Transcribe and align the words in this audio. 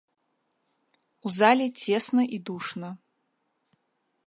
У 1.29 1.33
зале 1.39 1.67
цесна 1.83 2.23
і 2.37 2.41
душна. 2.51 2.89